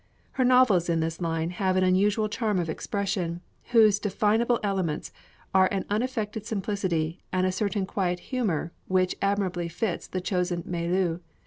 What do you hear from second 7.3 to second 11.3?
and a certain quiet humor which admirably fits the chosen milieu.